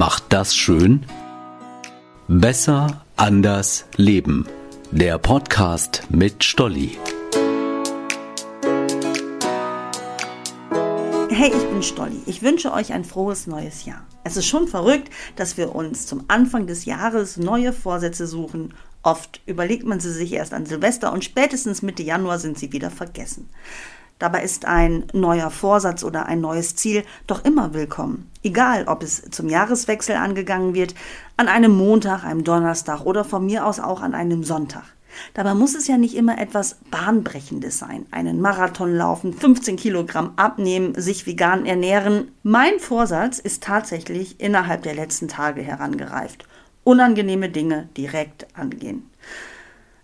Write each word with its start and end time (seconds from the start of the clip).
macht 0.00 0.32
das 0.32 0.56
schön? 0.56 1.04
Besser, 2.26 3.04
anders, 3.16 3.84
leben. 3.96 4.46
Der 4.90 5.18
Podcast 5.18 6.04
mit 6.08 6.42
Stolli. 6.42 6.96
Hey, 11.28 11.52
ich 11.54 11.68
bin 11.68 11.82
Stolli. 11.82 12.16
Ich 12.24 12.40
wünsche 12.40 12.72
euch 12.72 12.94
ein 12.94 13.04
frohes 13.04 13.46
neues 13.46 13.84
Jahr. 13.84 14.06
Es 14.24 14.38
ist 14.38 14.46
schon 14.46 14.68
verrückt, 14.68 15.10
dass 15.36 15.58
wir 15.58 15.74
uns 15.74 16.06
zum 16.06 16.24
Anfang 16.28 16.66
des 16.66 16.86
Jahres 16.86 17.36
neue 17.36 17.74
Vorsätze 17.74 18.26
suchen. 18.26 18.72
Oft 19.02 19.42
überlegt 19.44 19.84
man 19.84 20.00
sie 20.00 20.14
sich 20.14 20.32
erst 20.32 20.54
an 20.54 20.64
Silvester 20.64 21.12
und 21.12 21.26
spätestens 21.26 21.82
Mitte 21.82 22.02
Januar 22.02 22.38
sind 22.38 22.58
sie 22.58 22.72
wieder 22.72 22.90
vergessen. 22.90 23.50
Dabei 24.20 24.44
ist 24.44 24.66
ein 24.66 25.04
neuer 25.14 25.50
Vorsatz 25.50 26.04
oder 26.04 26.26
ein 26.26 26.42
neues 26.42 26.76
Ziel 26.76 27.04
doch 27.26 27.42
immer 27.42 27.72
willkommen. 27.72 28.30
Egal, 28.42 28.84
ob 28.86 29.02
es 29.02 29.22
zum 29.30 29.48
Jahreswechsel 29.48 30.14
angegangen 30.14 30.74
wird, 30.74 30.94
an 31.38 31.48
einem 31.48 31.72
Montag, 31.72 32.22
einem 32.22 32.44
Donnerstag 32.44 33.00
oder 33.06 33.24
von 33.24 33.46
mir 33.46 33.66
aus 33.66 33.80
auch 33.80 34.02
an 34.02 34.14
einem 34.14 34.44
Sonntag. 34.44 34.84
Dabei 35.32 35.54
muss 35.54 35.74
es 35.74 35.88
ja 35.88 35.96
nicht 35.96 36.14
immer 36.14 36.38
etwas 36.38 36.76
Bahnbrechendes 36.90 37.78
sein. 37.78 38.04
Einen 38.10 38.42
Marathon 38.42 38.94
laufen, 38.94 39.32
15 39.32 39.76
Kilogramm 39.76 40.34
abnehmen, 40.36 40.94
sich 41.00 41.26
vegan 41.26 41.64
ernähren. 41.64 42.30
Mein 42.42 42.78
Vorsatz 42.78 43.38
ist 43.38 43.62
tatsächlich 43.62 44.38
innerhalb 44.38 44.82
der 44.82 44.94
letzten 44.94 45.28
Tage 45.28 45.62
herangereift. 45.62 46.44
Unangenehme 46.84 47.48
Dinge 47.48 47.88
direkt 47.96 48.46
angehen. 48.54 49.10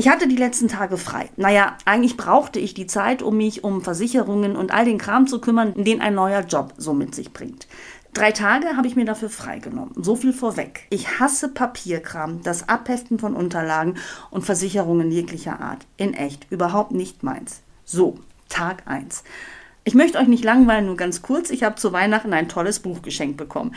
Ich 0.00 0.08
hatte 0.08 0.28
die 0.28 0.36
letzten 0.36 0.68
Tage 0.68 0.96
frei. 0.96 1.28
Naja, 1.36 1.76
eigentlich 1.84 2.16
brauchte 2.16 2.60
ich 2.60 2.72
die 2.72 2.86
Zeit, 2.86 3.20
um 3.20 3.36
mich 3.36 3.64
um 3.64 3.82
Versicherungen 3.82 4.54
und 4.54 4.70
all 4.70 4.84
den 4.84 4.96
Kram 4.96 5.26
zu 5.26 5.40
kümmern, 5.40 5.74
den 5.74 6.00
ein 6.00 6.14
neuer 6.14 6.42
Job 6.42 6.72
so 6.76 6.94
mit 6.94 7.16
sich 7.16 7.32
bringt. 7.32 7.66
Drei 8.14 8.30
Tage 8.30 8.76
habe 8.76 8.86
ich 8.86 8.94
mir 8.94 9.04
dafür 9.04 9.28
freigenommen. 9.28 9.90
So 9.96 10.14
viel 10.14 10.32
vorweg. 10.32 10.86
Ich 10.90 11.18
hasse 11.18 11.48
Papierkram, 11.48 12.44
das 12.44 12.68
Abheften 12.68 13.18
von 13.18 13.34
Unterlagen 13.34 13.96
und 14.30 14.44
Versicherungen 14.44 15.10
jeglicher 15.10 15.58
Art. 15.58 15.84
In 15.96 16.14
echt, 16.14 16.46
überhaupt 16.50 16.92
nicht 16.92 17.24
meins. 17.24 17.62
So, 17.84 18.20
Tag 18.48 18.84
1. 18.86 19.24
Ich 19.82 19.94
möchte 19.94 20.18
euch 20.18 20.28
nicht 20.28 20.44
langweilen, 20.44 20.86
nur 20.86 20.96
ganz 20.96 21.22
kurz. 21.22 21.50
Ich 21.50 21.64
habe 21.64 21.74
zu 21.74 21.92
Weihnachten 21.92 22.32
ein 22.32 22.48
tolles 22.48 22.78
Buch 22.78 23.02
geschenkt 23.02 23.36
bekommen. 23.36 23.74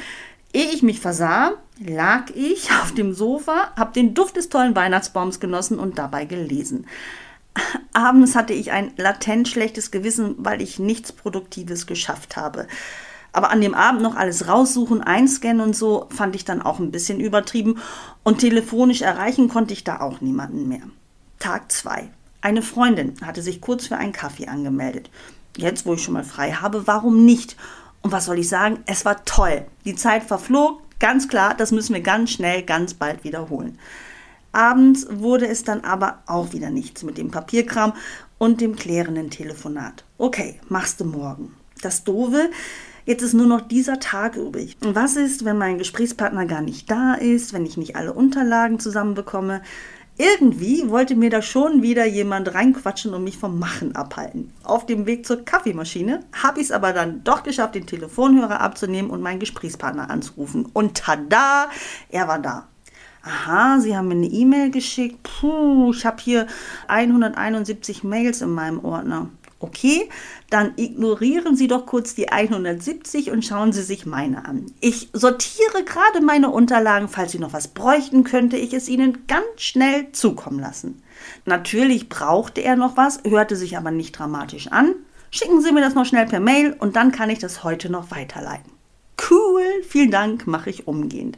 Ehe 0.54 0.72
ich 0.72 0.84
mich 0.84 1.00
versah, 1.00 1.54
lag 1.80 2.30
ich 2.36 2.72
auf 2.82 2.94
dem 2.94 3.14
Sofa, 3.14 3.72
habe 3.76 3.94
den 3.94 4.14
Duft 4.14 4.38
des 4.38 4.50
tollen 4.50 4.76
Weihnachtsbaums 4.76 5.40
genossen 5.40 5.80
und 5.80 5.98
dabei 5.98 6.26
gelesen. 6.26 6.88
Abends 7.94 8.36
hatte 8.36 8.54
ich 8.54 8.72
ein 8.72 8.92
latent 8.98 9.48
schlechtes 9.48 9.92
Gewissen, 9.92 10.36
weil 10.38 10.62
ich 10.62 10.80
nichts 10.80 11.12
Produktives 11.12 11.86
geschafft 11.86 12.38
habe. 12.38 12.68
Aber 13.34 13.50
an 13.50 13.62
dem 13.62 13.74
Abend 13.74 14.02
noch 14.02 14.16
alles 14.16 14.48
raussuchen, 14.48 15.02
einscannen 15.02 15.62
und 15.62 15.76
so 15.76 16.08
fand 16.10 16.36
ich 16.36 16.44
dann 16.44 16.62
auch 16.62 16.80
ein 16.80 16.92
bisschen 16.92 17.22
übertrieben 17.22 17.80
und 18.24 18.40
telefonisch 18.40 19.02
erreichen 19.02 19.48
konnte 19.48 19.74
ich 19.74 19.86
da 19.86 20.02
auch 20.02 20.20
niemanden 20.20 20.68
mehr. 20.68 20.84
Tag 21.40 21.72
2. 21.72 22.10
Eine 22.42 22.62
Freundin 22.62 23.14
hatte 23.24 23.42
sich 23.42 23.62
kurz 23.62 23.88
für 23.88 23.98
einen 23.98 24.12
Kaffee 24.12 24.48
angemeldet. 24.48 25.10
Jetzt, 25.56 25.86
wo 25.86 25.94
ich 25.94 26.04
schon 26.04 26.14
mal 26.14 26.24
frei 26.24 26.52
habe, 26.54 26.88
warum 26.88 27.26
nicht? 27.26 27.56
Und 28.02 28.12
was 28.12 28.26
soll 28.26 28.40
ich 28.40 28.50
sagen? 28.50 28.80
Es 28.86 29.06
war 29.06 29.24
toll. 29.26 29.66
Die 29.86 29.96
Zeit 29.96 30.24
verflog, 30.24 30.82
ganz 31.00 31.28
klar, 31.28 31.56
das 31.56 31.72
müssen 31.72 31.94
wir 31.94 32.02
ganz 32.02 32.32
schnell, 32.32 32.64
ganz 32.64 32.94
bald 32.94 33.24
wiederholen. 33.24 33.78
Abends 34.52 35.08
wurde 35.10 35.48
es 35.48 35.64
dann 35.64 35.82
aber 35.82 36.20
auch 36.26 36.52
wieder 36.54 36.70
nichts 36.70 37.04
mit 37.04 37.18
dem 37.18 37.32
Papierkram 37.32 37.94
und 38.38 38.60
dem 38.60 38.76
klärenden 38.76 39.30
Telefonat. 39.30 40.04
Okay, 40.18 40.60
machst 40.68 41.00
du 41.00 41.06
morgen. 41.06 41.56
Das 41.82 42.04
Doofe, 42.04 42.50
jetzt 43.06 43.22
ist 43.22 43.34
nur 43.34 43.48
noch 43.48 43.62
dieser 43.62 44.00
Tag 44.00 44.36
übrig. 44.36 44.78
Und 44.84 44.96
was 44.96 45.16
ist, 45.16 45.46
wenn 45.46 45.58
mein 45.58 45.78
Gesprächspartner 45.78 46.46
gar 46.48 46.62
nicht 46.62 46.92
da 46.92 47.14
ist, 47.14 47.54
wenn 47.54 47.66
ich 47.66 47.78
nicht 47.78 47.96
alle 47.96 48.14
Unterlagen 48.14 48.80
zusammenbekomme? 48.80 49.62
Irgendwie 50.22 50.88
wollte 50.88 51.16
mir 51.16 51.32
da 51.32 51.42
schon 51.42 51.82
wieder 51.82 52.06
jemand 52.06 52.54
reinquatschen 52.54 53.16
und 53.16 53.24
mich 53.24 53.40
vom 53.40 53.58
Machen 53.58 53.96
abhalten. 53.96 54.54
Auf 54.64 54.86
dem 54.86 55.08
Weg 55.08 55.26
zur 55.26 55.44
Kaffeemaschine 55.44 56.20
habe 56.32 56.60
ich 56.60 56.66
es 56.66 56.72
aber 56.72 56.94
dann 56.94 57.24
doch 57.24 57.42
geschafft, 57.42 57.74
den 57.74 57.88
Telefonhörer 57.88 58.62
abzunehmen 58.62 59.10
und 59.10 59.24
meinen 59.24 59.40
Gesprächspartner 59.40 60.12
anzurufen. 60.12 60.68
Und 60.74 60.96
tada, 60.96 61.72
er 62.10 62.28
war 62.28 62.38
da. 62.38 62.68
Aha, 63.24 63.80
Sie 63.80 63.98
haben 63.98 64.10
mir 64.10 64.14
eine 64.14 64.28
E-Mail 64.28 64.70
geschickt. 64.70 65.24
Puh, 65.24 65.92
ich 65.92 66.06
habe 66.06 66.22
hier 66.22 66.46
171 66.88 68.04
Mails 68.04 68.42
in 68.42 68.52
meinem 68.52 68.86
Ordner. 68.86 69.28
Okay, 69.62 70.10
dann 70.50 70.74
ignorieren 70.76 71.56
Sie 71.56 71.68
doch 71.68 71.86
kurz 71.86 72.16
die 72.16 72.32
170 72.32 73.30
und 73.30 73.46
schauen 73.46 73.72
Sie 73.72 73.84
sich 73.84 74.08
meine 74.08 74.46
an. 74.46 74.66
Ich 74.80 75.10
sortiere 75.14 75.84
gerade 75.86 76.20
meine 76.20 76.50
Unterlagen. 76.50 77.08
Falls 77.08 77.32
Sie 77.32 77.40
noch 77.40 77.54
was 77.54 77.68
bräuchten, 77.68 78.24
könnte 78.24 78.58
ich 78.58 78.74
es 78.74 78.90
Ihnen 78.90 79.28
ganz 79.28 79.46
schnell 79.58 80.12
zukommen 80.14 80.60
lassen. 80.60 81.04
Natürlich 81.46 82.10
brauchte 82.10 82.62
er 82.62 82.76
noch 82.76 82.98
was, 82.98 83.22
hörte 83.24 83.56
sich 83.56 83.78
aber 83.78 83.92
nicht 83.92 84.18
dramatisch 84.18 84.68
an. 84.70 84.96
Schicken 85.30 85.62
Sie 85.62 85.72
mir 85.72 85.82
das 85.82 85.94
noch 85.94 86.06
schnell 86.06 86.26
per 86.26 86.40
Mail 86.40 86.76
und 86.78 86.96
dann 86.96 87.12
kann 87.12 87.30
ich 87.30 87.40
das 87.40 87.64
heute 87.64 87.92
noch 87.92 88.10
weiterleiten. 88.10 88.72
Cool, 89.30 89.64
vielen 89.88 90.12
Dank, 90.12 90.48
mache 90.48 90.72
ich 90.72 90.88
umgehend. 90.88 91.38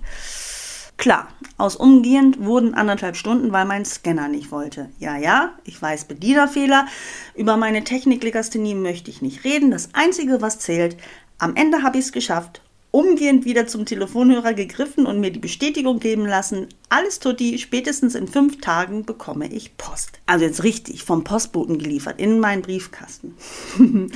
Klar, 1.04 1.28
aus 1.58 1.76
umgehend 1.76 2.46
wurden 2.46 2.76
anderthalb 2.76 3.18
Stunden, 3.18 3.52
weil 3.52 3.66
mein 3.66 3.84
Scanner 3.84 4.30
nicht 4.30 4.52
wollte. 4.52 4.90
Ja, 5.00 5.18
ja, 5.18 5.52
ich 5.66 5.82
weiß 5.82 6.06
Bedienerfehler. 6.06 6.88
Über 7.36 7.58
meine 7.58 7.84
Techniklegasthenie 7.84 8.74
möchte 8.74 9.12
ich 9.12 9.22
nicht 9.22 9.44
reden. 9.44 9.70
Das 9.70 9.90
Einzige, 9.92 10.42
was 10.42 10.60
zählt, 10.60 10.96
am 11.40 11.58
Ende 11.58 11.84
habe 11.84 11.98
ich 11.98 12.06
es 12.06 12.14
geschafft 12.14 12.62
umgehend 12.94 13.44
wieder 13.44 13.66
zum 13.66 13.88
Telefonhörer 13.88 14.54
gegriffen 14.54 15.08
und 15.08 15.20
mir 15.20 15.32
die 15.32 15.40
Bestätigung 15.40 16.00
geben 16.00 16.28
lassen, 16.28 16.68
alles 16.94 17.18
tutti, 17.18 17.58
spätestens 17.58 18.14
in 18.14 18.28
fünf 18.28 18.62
Tagen 18.62 19.04
bekomme 19.04 19.52
ich 19.52 19.78
Post. 19.78 20.20
Also 20.28 20.46
jetzt 20.46 20.64
richtig, 20.64 21.04
vom 21.04 21.24
Postboten 21.24 21.80
geliefert, 21.80 22.22
in 22.22 22.40
meinen 22.40 22.62
Briefkasten. 22.62 23.36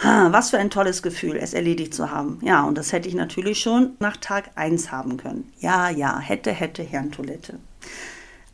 Was 0.00 0.50
für 0.50 0.58
ein 0.58 0.70
tolles 0.70 1.02
Gefühl, 1.02 1.36
es 1.36 1.54
erledigt 1.54 1.92
zu 1.92 2.12
haben. 2.12 2.38
Ja, 2.42 2.62
und 2.62 2.78
das 2.78 2.92
hätte 2.92 3.08
ich 3.08 3.16
natürlich 3.16 3.58
schon 3.58 3.96
nach 3.98 4.16
Tag 4.16 4.52
1 4.54 4.92
haben 4.92 5.16
können. 5.16 5.52
Ja, 5.58 5.90
ja, 5.90 6.20
hätte, 6.20 6.52
hätte, 6.52 6.84
Herrentoilette. 6.84 7.58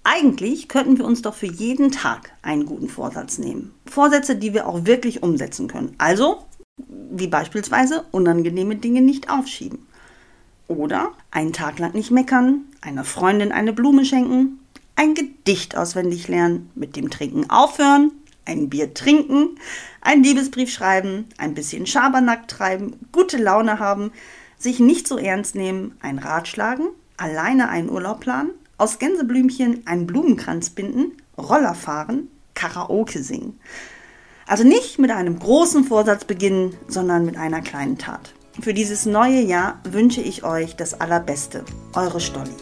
Eigentlich 0.05 0.69
könnten 0.69 0.97
wir 0.97 1.05
uns 1.05 1.21
doch 1.21 1.35
für 1.35 1.47
jeden 1.47 1.91
Tag 1.93 2.33
einen 2.41 2.65
guten 2.65 2.89
Vorsatz 2.89 3.37
nehmen. 3.37 3.75
Vorsätze, 3.85 4.37
die 4.37 4.55
wir 4.55 4.69
auch 4.69 4.87
wirklich 4.87 5.23
umsetzen 5.23 5.69
können. 5.69 5.95
Also 5.99 6.47
wie 6.89 7.27
beispielsweise 7.27 8.07
unangenehme 8.11 8.77
Dinge 8.77 9.03
nicht 9.03 9.29
aufschieben. 9.29 9.87
Oder 10.69 11.13
einen 11.31 11.53
Tag 11.53 11.79
lang 11.79 11.95
nicht 11.95 12.11
meckern, 12.11 12.65
einer 12.81 13.05
Freundin 13.05 13.53
eine 13.53 13.73
Blume 13.73 14.05
schenken, 14.05 14.61
ein 14.97 15.15
Gedicht 15.15 15.77
auswendig 15.77 16.27
lernen, 16.29 16.71
mit 16.75 16.97
dem 16.97 17.11
Trinken 17.11 17.49
aufhören, 17.51 18.13
ein 18.45 18.69
Bier 18.69 18.95
trinken, 18.95 19.59
einen 20.01 20.23
Liebesbrief 20.23 20.71
schreiben, 20.71 21.27
ein 21.39 21.55
bisschen 21.55 21.87
Schabernack 21.87 22.49
treiben, 22.49 22.97
gute 23.13 23.37
Laune 23.37 23.79
haben, 23.79 24.13
sich 24.59 24.81
nicht 24.81 25.07
so 25.07 25.19
ernst 25.19 25.55
nehmen, 25.55 25.97
ein 26.01 26.19
Rad 26.19 26.49
schlagen, 26.49 26.89
alleine 27.17 27.69
einen 27.69 27.91
Urlaub 27.91 28.21
planen, 28.21 28.51
aus 28.79 28.99
Gänseblümchen 28.99 29.87
einen 29.87 30.07
Blumenkranz 30.07 30.71
binden, 30.71 31.13
Roller 31.37 31.75
fahren, 31.75 32.29
Karaoke 32.55 33.23
singen. 33.23 33.61
Also 34.47 34.65
nicht 34.65 34.99
mit 34.99 35.11
einem 35.11 35.39
großen 35.39 35.85
Vorsatz 35.85 36.25
beginnen, 36.25 36.77
sondern 36.89 37.27
mit 37.27 37.37
einer 37.37 37.61
kleinen 37.63 37.99
Tat. 37.99 38.33
Für 38.61 38.73
dieses 38.73 39.07
neue 39.07 39.41
Jahr 39.41 39.81
wünsche 39.85 40.21
ich 40.21 40.43
euch 40.45 40.77
das 40.77 40.99
Allerbeste. 41.01 41.65
Eure 41.95 42.21
Stolli. 42.21 42.55